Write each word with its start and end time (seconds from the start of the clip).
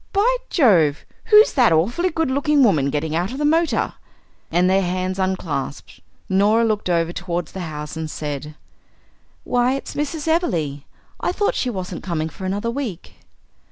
"By 0.13 0.35
Jove! 0.49 1.05
who's 1.25 1.53
that 1.53 1.71
awfully 1.71 2.09
good 2.09 2.31
looking 2.31 2.63
woman 2.63 2.89
getting 2.89 3.15
out 3.15 3.31
of 3.33 3.37
the 3.37 3.45
motor?" 3.45 3.93
And 4.49 4.67
their 4.67 4.81
hands 4.81 5.19
unclasped. 5.19 5.99
Norah 6.27 6.63
looked 6.65 6.89
over 6.89 7.13
towards 7.13 7.51
the 7.51 7.59
house 7.59 7.95
and 7.95 8.09
said: 8.09 8.55
"Why, 9.43 9.75
it's 9.75 9.93
Mrs. 9.93 10.27
Everleigh. 10.27 10.85
I 11.19 11.31
thought 11.31 11.53
she 11.53 11.69
wasn't 11.69 12.01
coming 12.01 12.29
for 12.29 12.45
another 12.45 12.71
week." 12.71 13.13